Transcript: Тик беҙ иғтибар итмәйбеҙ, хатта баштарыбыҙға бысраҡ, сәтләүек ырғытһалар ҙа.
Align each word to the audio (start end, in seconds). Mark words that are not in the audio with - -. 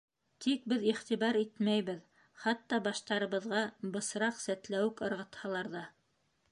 Тик 0.43 0.63
беҙ 0.71 0.85
иғтибар 0.91 1.37
итмәйбеҙ, 1.41 1.99
хатта 2.45 2.81
баштарыбыҙға 2.89 3.61
бысраҡ, 3.99 4.43
сәтләүек 4.49 5.07
ырғытһалар 5.11 5.73
ҙа. 5.79 5.89